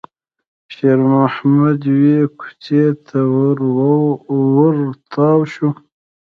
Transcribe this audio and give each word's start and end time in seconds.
شېرمحمد 0.73 1.79
يوې 1.91 2.19
کوڅې 2.39 2.83
ته 3.07 3.19
ور 4.55 4.75
تاو 5.13 5.39
شو. 5.53 5.69